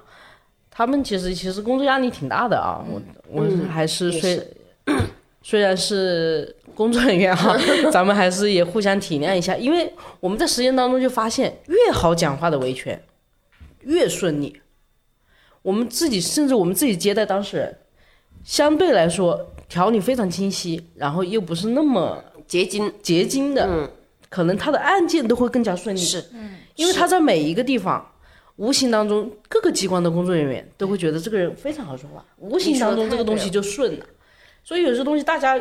[0.69, 4.47] 他们其实其实工作压力挺大的啊，我我还是虽、
[5.43, 7.57] 虽然是工作人员哈，
[7.91, 13.01] 咱们还是也互相体谅一下，因为我们在实践当中就发现，越好讲话的维权
[13.81, 14.61] 越顺利。
[15.61, 17.77] 我们自己甚至我们自己接待当事人，
[18.43, 23.89] 相对来说条理非常清晰，然后又不是那么结晶，结晶的，
[24.27, 25.99] 可能他的案件都会更加顺利。
[25.99, 26.23] 是，
[26.75, 28.03] 因为他在每一个地方，
[28.55, 34.05] 无形当中各个机关的工作人员都会觉得这个人非常好说话，无形当中这个东西就顺了。
[34.63, 35.59] 所以有些东西大家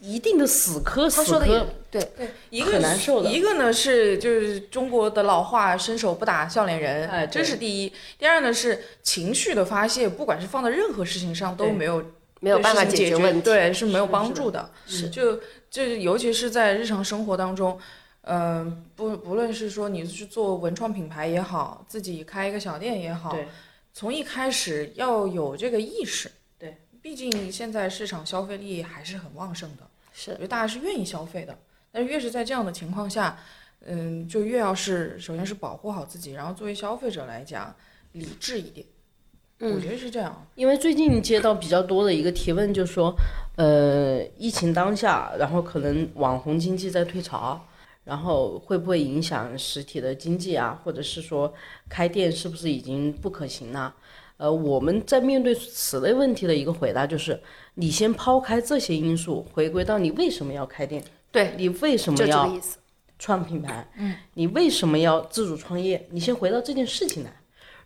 [0.00, 2.10] 一一定的死磕死他说的也磕，对，
[2.50, 7.92] 一个很难受的一个呢是就是中国的老话“伸手不打笑脸人”，哎这是第一。
[8.18, 12.04] 第二呢是情绪的发泄，不管是放在任何事情上都没有
[12.40, 13.40] 没有办法解决问题。
[13.40, 14.70] 对，是没有帮助的。
[14.86, 15.40] 是，就
[15.70, 17.78] 就尤其是在日常生活当中，
[18.22, 23.48] 嗯、不不论是说你是做文创品牌也好，自己开一个小店也好对，
[23.94, 26.30] 从一开始要有这个意识。
[27.02, 29.82] 对，毕竟现在市场消费力还是很旺盛的，
[30.12, 31.56] 是大家是愿意消费的。
[31.92, 33.38] 但是越是在这样的情况下，
[33.84, 37.74] 嗯，就越要是首先是保护好自己，然后作为消费者来讲，
[38.12, 38.86] 理智一点。
[39.58, 40.46] 我觉得是这样。
[40.54, 43.14] 因为最近接到比较多的一个提问，就是说，
[43.56, 47.62] 呃，疫情当下，然后可能网红经济在退潮，
[48.04, 50.80] 然后会不会影响实体的经济啊？
[50.82, 51.52] 或者是说
[51.90, 53.94] 开店是不是已经不可行了？
[54.40, 57.38] 呃，我们在面对此类问题的一个回答就是，
[57.74, 62.58] 你先抛开这些因素，回归到你为什么要开店，对，你为什么要。
[63.22, 66.08] 创品牌，嗯，你为什么要自主创业？
[66.10, 67.30] 你先回到这件事情来。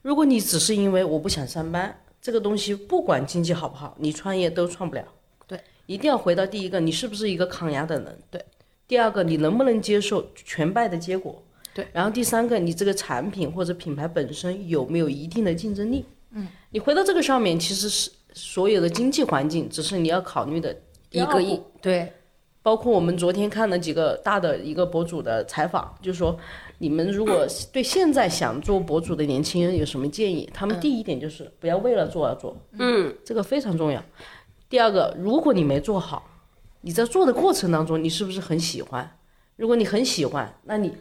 [0.00, 5.04] 如果你只是因为我不想上班，这个东西不管经济好不好，你创业都创不了。
[5.48, 8.16] 对，一定要回到第一个，你是不是一个抗压的人？
[8.30, 8.40] 对。
[8.86, 11.42] 第二个，你能不能接受全败的结果？
[11.74, 11.88] 对。
[11.92, 16.04] 然后第三个，你这个产品或者品牌本身有没有一定的竞争力？
[16.34, 16.46] 嗯。
[16.70, 20.76] 你回到这个上面，其实是所有的经济环境，只是你要考虑的
[21.10, 22.12] 一个亿，对，
[22.62, 26.36] 包括我们昨天看了几个大的一个博主的采访，就是说
[26.78, 30.50] 你们如果 对现在想做博主的年轻人有什么建议？
[30.52, 34.02] 他们第一点就是不要为了做而做，嗯，这个非常重要。
[34.68, 36.28] 第二个，如果你没做好，
[36.80, 39.18] 你在做的过程当中，你是不是很喜欢？
[39.56, 40.92] 如果你很喜欢，那你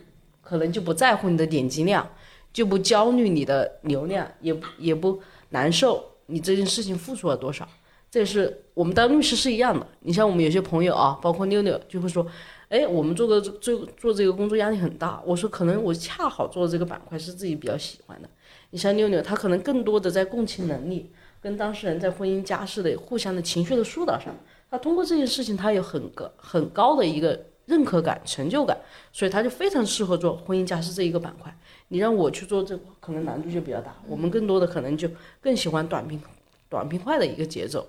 [0.42, 2.08] 可可能就不在乎你的点击量，
[2.54, 7.68] 就不焦虑你的流量，也也不难受你这件事情付出了多少。
[8.12, 9.86] 这也是我们当律师是一样的。
[10.02, 12.24] 你像我们有些朋友啊，包括六六就会说，
[12.70, 15.20] 哎，我们做个做做这个工作压力很大。
[15.26, 18.30] 我说可能我恰好做的这个板块是自己比较喜欢的。
[18.70, 21.12] 你像六六，他可能更多的在共情能力
[21.42, 24.32] 跟当事人在婚姻家事的互相的情绪的疏导上，
[24.70, 28.78] 他通过这件事情，他有很高很高的一个认可感、成就感，
[29.12, 31.56] 所以他就非常适合做婚姻家事这一个板块。
[31.90, 33.96] 你让我去做这，可能难度就比较大。
[34.08, 35.08] 我们更多的可能就
[35.42, 36.20] 更喜欢短平
[36.70, 37.88] 短平快的一个节奏。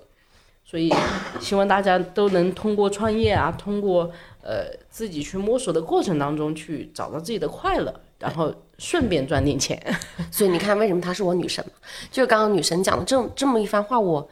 [0.67, 0.91] 所以，
[1.39, 4.11] 希望大家都能通过创业啊，通过
[4.41, 9.79] 呃自己去摸索的过程当中，去找到自己的快乐，然后顺便赚点钱。
[10.31, 11.63] 所以你看，为什么她是我女神？
[12.09, 14.27] 就刚刚女神讲的这这么一番话，我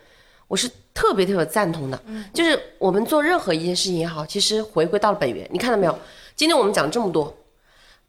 [0.48, 2.02] 我是特别特别赞同的。
[2.34, 5.48] 就是我们做任何一件事情也好，其实回归到了本源。
[5.52, 6.00] 你看到没有？
[6.36, 7.36] 今天我们讲这么多，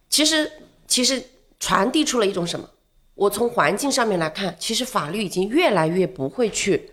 [0.09, 0.51] 其实
[0.87, 1.23] 其实
[1.59, 2.69] 传递出了一种什么？
[3.15, 6.91] 我从环境上面来看，其实法律已经越来越不会去。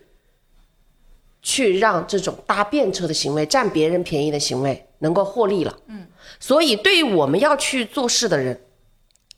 [1.43, 5.75] 去让这种搭便车的行为、占别人便宜的行为能够获利了。
[5.87, 6.05] 嗯，
[6.39, 8.61] 所以对于我们要去做事的人，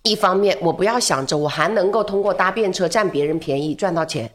[0.03, 4.29] 一方面我不要想着我还能够通过搭便车占别人便宜赚到钱，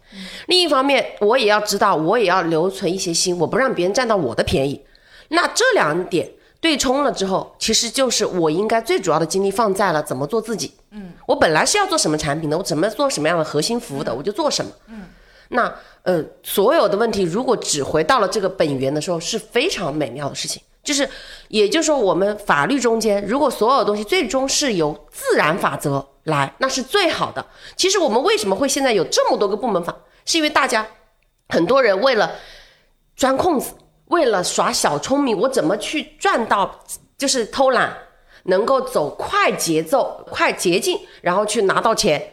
[0.46, 4.80] 另一方面我也要知道，我也要留存一些心，我不让别人占到我的便宜。
[5.28, 6.28] 那这两点
[6.60, 10.72] 对冲了之后，其实就是我应该最主要的精力放在了怎么做自己。
[10.90, 14.70] 嗯，我本来是要做什么产品的，我怎么做什么样的核心服务的，我就做什么。
[14.88, 15.04] 嗯，
[15.48, 15.74] 那。
[16.04, 20.62] 呃，所有的问题如果只回到了这个本源的时候，是非常美妙的事情。
[20.88, 21.06] 就是，
[21.48, 27.44] 也就是说，我们法律中间，如果所有东西最终是由自然法则来，那是最好的。
[27.76, 30.86] 其实我们为什么会现在有这么多个部门法，是因为大家
[31.50, 32.32] 很多人为了
[33.14, 33.74] 钻空子，
[34.06, 36.82] 为了耍小聪明，我怎么去赚到，
[37.18, 37.94] 就是偷懒，
[38.44, 42.32] 能够走快节奏、快捷径，然后去拿到钱。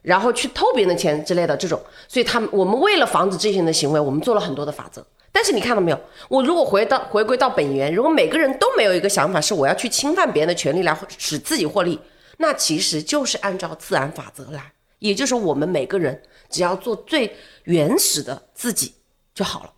[0.00, 5.06] 然后去偷别人的钱之类的这种，所以他们我们为了防止这些人的行为，我们做了很多的法则。
[5.32, 6.00] 但是你看到没有？
[6.28, 11.98] 我如果回到回归到本源，如果每个人都没有一个想法是我要去侵犯别人的权利来使自己获利，
[12.36, 18.94] 那其实就是按照自然法则来，也就是我们每个人只要做最原始的自己
[19.34, 19.72] 就好了。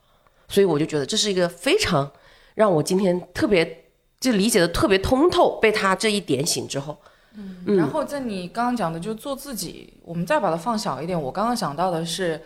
[0.49, 2.11] 所以我就觉得这是一个非常
[2.55, 3.85] 让我今天特别
[4.21, 6.97] 就理解的特别通透，被他这一点醒之后。
[7.37, 11.21] 嗯，然后在你刚刚讲的，就做自己，我们再把它放小一点。
[11.21, 12.40] 我刚刚想到的是，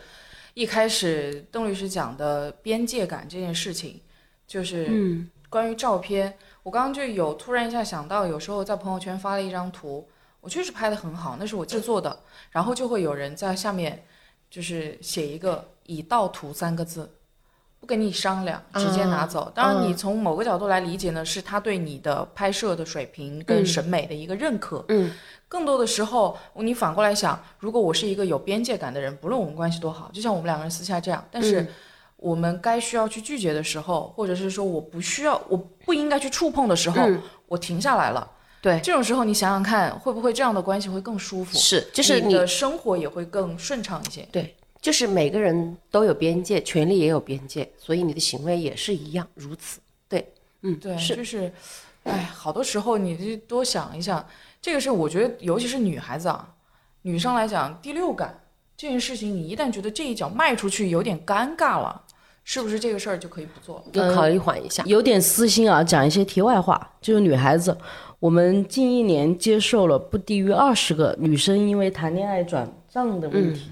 [0.54, 4.00] 一开始邓律师讲的边界感这件事情，
[4.46, 6.36] 就是关于照片。
[6.62, 10.08] 我刚刚就有突然一下想到，有时候在朋友圈发了一张图，
[10.40, 12.18] 我确实拍的很好，那是我制作的，
[12.50, 14.04] 然后就会有人在下面
[14.50, 17.10] 就是写一个“已盗图”三个字。
[17.80, 19.52] 不跟你商量，直接拿走。
[19.54, 24.84] 当然，你从某个角度来理解呢，是他对你的拍摄的水平跟审美的一个认可。
[24.88, 25.12] 嗯，
[25.48, 31.66] 更多的时候，你反过来想，如果我是一个有边界感的人，不论我们关系多好，就像我们两个人私下这样，但是
[32.16, 37.02] 我们该需要去拒绝的时候，或者是说我不需要、我不应该去触碰的时候，
[37.46, 38.30] 我停下来了。
[38.60, 41.56] 对，这种时候你想想看，会不会这样的关系会更舒服？
[41.56, 44.26] 是，就是你的生活也会更顺畅一些。
[44.30, 44.54] 对。
[44.80, 49.80] 就是每个人都有边界，权利也有边界，所以你的行为也是一样如此。
[50.08, 50.32] 对，
[50.62, 51.52] 嗯，对，就是，
[52.04, 54.24] 哎，好多时候你就多想一想，
[54.60, 56.54] 这个是我觉得，尤其是女孩子啊，
[57.02, 58.40] 女生来讲，第六感
[58.76, 62.02] 这件事情，你一旦觉得这一脚迈出去有点尴尬了，
[62.44, 63.84] 是不是这个事儿就可以不做？
[63.92, 64.82] 要考虑缓一下。
[64.86, 67.76] 有点私心啊，讲一些题外话，就是女孩子，
[68.18, 73.70] 我们近一年接受了不低于二十个女生因为谈恋爱转账的问题。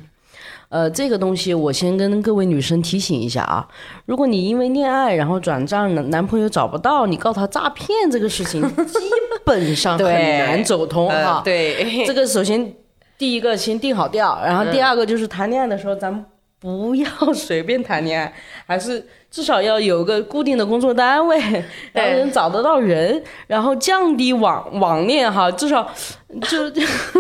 [0.69, 3.69] 呃，这个东西我先跟各位女生提醒一下啊，
[4.05, 8.99] 如果你因为恋爱然后转账，男男朋友找不到，你告他诈骗这个事情， 基
[9.45, 11.43] 本上很难走通哈。
[11.45, 12.73] 对， 这个首先
[13.19, 16.25] 第一个先定好调，然后第二个就是谈恋爱的时候，咱们
[16.59, 18.35] 不要随便谈恋爱，
[18.67, 19.07] 还是。
[19.37, 21.39] 至少要有个固定的工作单位，
[21.93, 25.51] 然后能找得到人，然后降低网网恋哈。
[25.51, 25.87] 至少
[26.49, 26.71] 就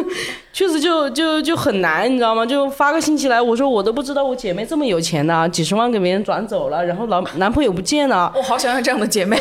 [0.51, 2.47] 确实就就就很难，你知道吗？
[2.47, 8.33] 就发个信息来，我说我都不知道我姐妹这么有钱呢，几十万给别人转走了，然后老男朋友不见了。
[8.35, 9.39] 我好想要这样的姐妹。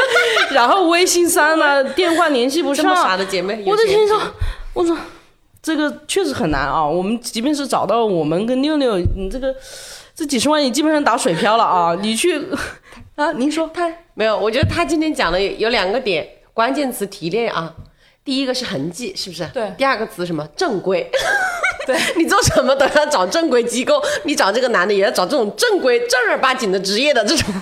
[0.52, 2.84] 然后微信删了，电话联系不上。
[2.84, 4.20] 这么傻的姐妹，我的天说，
[4.74, 4.94] 我说
[5.62, 6.86] 这个确实很难啊。
[6.86, 9.54] 我们即便是找到我们跟六六，你这个。
[10.18, 11.96] 这几十万你基本上打水漂了啊！
[12.02, 12.42] 你去
[13.14, 13.30] 啊？
[13.34, 14.36] 您说他没有？
[14.36, 17.72] 我觉得他今天讲的有两个点，关键词提炼啊。
[18.24, 19.48] 第一个是痕迹，是不是？
[19.54, 19.72] 对。
[19.78, 20.44] 第二个词什么？
[20.56, 21.08] 正规。
[21.86, 27.54] 对你做什么都要找正规机构，你找这个男的也要找这种正规、正儿八经的职业的这种。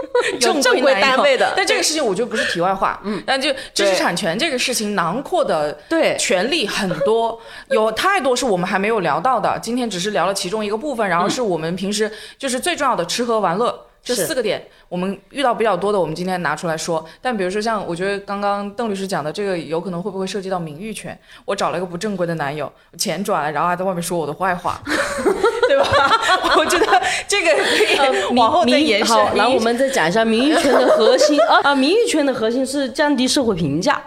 [0.40, 7.38] 有正规单位的但这个事情我觉得不是题外话，嗯，但就知识产权这个事情囊括的对权利很多，
[7.70, 9.58] 有太多是我们还没有聊到的。
[9.62, 13.86] 今天只是聊了其中一个部分，然后是我们平时就是最重要的吃喝玩乐。
[14.02, 17.04] 这四个点，我们遇到比较多的，我们今天拿出来说。
[17.20, 21.16] 但比如说像我觉得刚刚邓律师讲的这个，有可能会不会涉及到名誉权？
[21.44, 24.80] 我找了一个不正规的男友，钱转了，然后还在外面说我的坏话，
[25.70, 25.86] 对吧？
[26.58, 26.86] 我觉得
[27.28, 29.16] 这个可以往后再延伸。
[29.16, 34.02] 好，然后我们再讲一下名誉权的核心啊 啊，名誉权的核心是降低社会评价。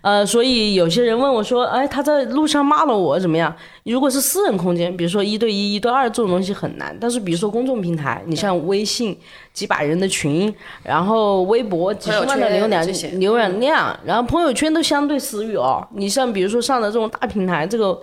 [0.00, 3.52] 呃，所以有些人问我说，哎，他在路上骂了我怎么样？
[3.82, 9.18] 如果是私人空间，比如说一对一、一对二这种东西很难，但是比如说公众平台，你像微信
[9.52, 10.54] 几百人的群，
[10.84, 15.84] 然后微博几十万的流量朋友圈这些浏览量，然后朋友圈都相对私域哦。
[15.94, 17.98] 你像比如说上的这种大平台，这个。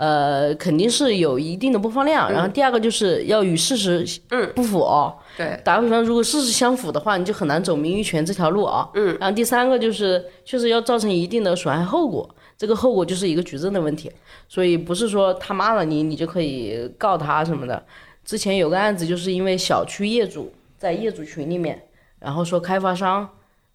[0.00, 5.14] 呃，肯定是有一定的播放量，然后第二个就是要与事实嗯不符哦。
[5.36, 8.88] 对，打个比方，如果事实相符的话，你就很难走名誉权这条路啊。
[8.94, 9.14] 嗯。
[9.20, 12.26] 然后第三个就是确实要造成一定的损害后果，
[12.56, 14.10] 这个后果就是一个举证的问题，
[14.48, 17.84] 所以不是说他骂了你，你就可以告他什么的。
[18.24, 21.78] 之前有个案子，就是因为小区业主在业主群里面，
[22.20, 23.28] 然后说开发商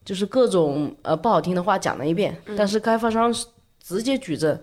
[0.03, 3.31] 就是各种呃不好听的话讲了一遍，但是开发商
[3.83, 4.59] 直接举证，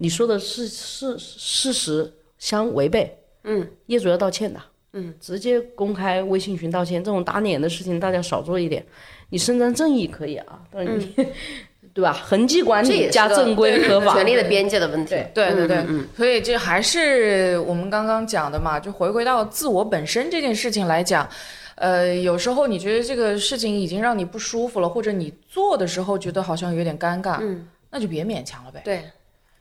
[0.00, 4.58] 你说的是是事实相违背，嗯，业主要道歉的。
[4.94, 8.84] 嗯，直接公开微信群道歉，这种打脸的事情大家少做一点。
[9.28, 11.14] 你伸张正义可以啊，但是你、
[11.92, 12.12] 对吧？
[12.14, 15.14] 痕迹管理加正规合法，权利的边界的问题。
[15.34, 15.84] 对对对，
[16.16, 21.28] 所以这还是我们刚刚讲的嘛，就回归到自我本身这件事情来讲，
[21.74, 29.04] 呃，有时候你觉得这个事情已经让你不舒服了，或者你做的时候觉得好像有点尴尬，嗯，那就别勉强了呗，对，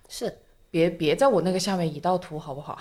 [0.09, 0.33] 是
[0.71, 2.77] 别别在我那个下面一道图好不好？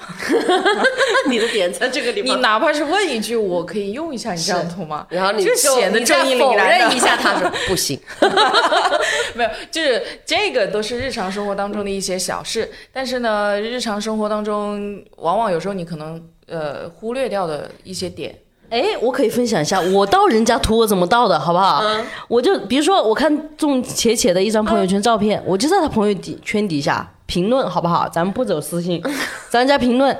[1.30, 2.40] 你的点在这个地方你。
[2.42, 5.06] 哪怕是问一句，我可以用一下你这张图吗？
[5.10, 7.98] 然后你就就显得正义否凛然一下，他说不行。
[9.34, 18.34] 没有，就是这个都是日常生活当中的一些小事，但是呢，日常生活当中往往有时候你可能呃忽略掉的一些点。
[18.68, 21.82] 哎，我可以分享一下，我盗人家图我怎么盗的，好不好？
[22.28, 28.08] 我就比如说，我看中且且的一张朋友圈照片，我就在他朋友底圈底下评论，好不好？
[28.08, 29.02] 咱们不走私信，
[29.50, 30.18] 咱家评论，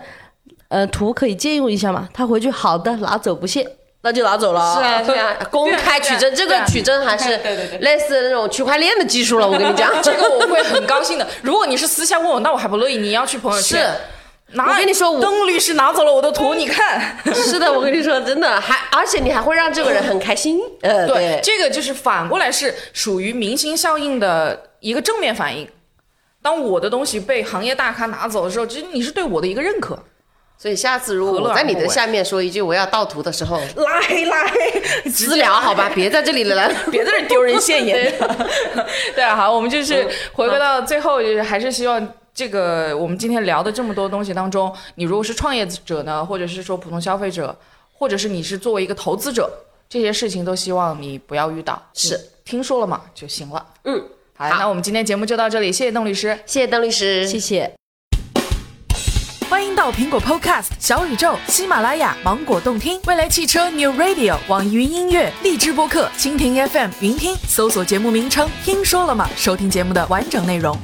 [0.69, 2.07] 呃，图可以借用一下吗？
[2.13, 3.67] 他回去好的，拿走不谢，
[4.03, 4.75] 那就拿走了。
[4.77, 9.49] 是啊，是啊， 公开取证，这个取证还是对对对类似那种区块链的技术了。
[9.49, 11.27] 我跟你讲， 这个我会很高兴的。
[11.41, 12.99] 如果你是私下问我，那我还不乐意。
[12.99, 17.17] 你要去朋友圈，是拿我跟你说邓律师拿走了我的图，你看。
[17.35, 20.61] 是的，我跟你说，真的还，而且你还会让这个人很开心。
[20.83, 25.67] 呃，对，这个就是反过来是属于明星效应的一个正面反应。
[26.49, 29.99] 当我的东西被行业大咖拿走的时候，其实你是对我的一个认可。
[30.57, 36.73] 所以下次如果我在你的下面说一句我要盗图的时候， 拉黑拉黑，私聊好吧，别在这里了来。
[36.91, 38.15] 别在这丢人现眼。
[39.15, 47.55] 对啊，好，我们就是回归到最后，就是还是希望这个我们今天聊的这么多东西当中，你如果是创业者呢，或者是说普通消费者，
[47.93, 49.51] 或者是你是作为一个投资者，
[49.87, 51.81] 这些事情都希望你不要遇到。
[51.93, 53.65] 是听说了嘛就行了。
[53.85, 54.07] 嗯，好，
[54.41, 56.39] 好那我们今天节目就到这里，谢谢邓律师。
[56.47, 57.69] 谢谢邓律师，谢谢。
[59.51, 70.79] 欢迎到苹果 Podcast、小宇宙、喜马拉雅、芒果动听、未来汽车 New Radio、网易云音乐、荔枝播客、蜻蜓 FM、云听，搜索节目名称“听说了吗”，收听节目的完整内容。